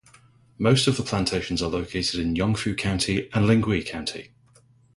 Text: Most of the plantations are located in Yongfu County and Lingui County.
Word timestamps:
Most 0.57 0.87
of 0.87 0.97
the 0.97 1.03
plantations 1.03 1.61
are 1.61 1.69
located 1.69 2.21
in 2.21 2.33
Yongfu 2.33 2.75
County 2.75 3.29
and 3.33 3.45
Lingui 3.45 3.85
County. 3.85 4.33